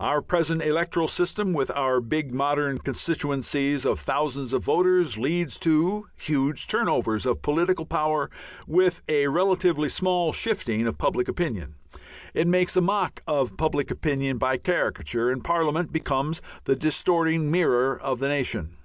Our 0.00 0.20
present 0.22 0.60
electoral 0.60 1.06
system, 1.06 1.52
with 1.52 1.70
our 1.70 2.00
big 2.00 2.34
modern 2.34 2.78
constituencies 2.78 3.86
of 3.86 4.00
thousands 4.00 4.52
of 4.52 4.64
voters, 4.64 5.16
leads 5.18 5.56
to 5.60 6.08
huge 6.16 6.66
turnovers 6.66 7.24
of 7.24 7.42
political 7.42 7.86
power 7.86 8.28
with 8.66 9.02
a 9.08 9.28
relatively 9.28 9.88
small 9.88 10.32
shifting 10.32 10.84
of 10.88 10.98
public 10.98 11.28
opinion. 11.28 11.76
It 12.34 12.48
makes 12.48 12.76
a 12.76 12.80
mock 12.80 13.22
of 13.28 13.56
public 13.56 13.92
opinion 13.92 14.36
by 14.36 14.56
caricature, 14.56 15.30
and 15.30 15.44
Parliament 15.44 15.92
becomes 15.92 16.42
the 16.64 16.74
distorting 16.74 17.48
mirror 17.48 17.96
of 17.96 18.18
the 18.18 18.26
nation. 18.26 18.78